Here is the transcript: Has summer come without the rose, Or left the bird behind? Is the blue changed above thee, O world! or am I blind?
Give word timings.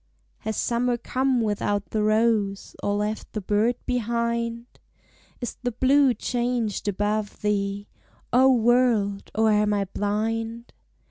Has 0.39 0.57
summer 0.57 0.97
come 0.97 1.41
without 1.41 1.91
the 1.91 2.01
rose, 2.01 2.75
Or 2.81 2.95
left 2.95 3.33
the 3.33 3.39
bird 3.41 3.75
behind? 3.85 4.65
Is 5.41 5.57
the 5.61 5.71
blue 5.73 6.15
changed 6.15 6.87
above 6.87 7.39
thee, 7.43 7.87
O 8.33 8.51
world! 8.51 9.29
or 9.35 9.51
am 9.51 9.75
I 9.75 9.85
blind? 9.85 10.73